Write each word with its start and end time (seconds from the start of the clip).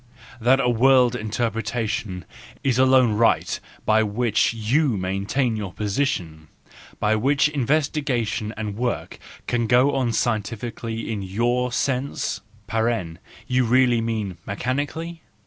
That 0.39 0.59
a 0.59 0.67
world 0.67 1.15
interpretation 1.15 2.25
is 2.63 2.79
alone 2.79 3.13
right 3.13 3.59
by 3.85 4.01
which 4.01 4.51
you 4.51 4.97
maintain 4.97 5.55
your 5.55 5.71
position, 5.71 6.47
by 6.99 7.15
which 7.15 7.47
investigation 7.49 8.51
and 8.57 8.75
work 8.75 9.19
can 9.45 9.67
go 9.67 9.93
on 9.93 10.11
scientifically 10.11 11.11
in 11.11 11.21
your 11.21 11.71
sense 11.71 12.41
(you 13.47 13.63
really 13.63 14.01
mean 14.01 14.39
mechanically 14.43 15.21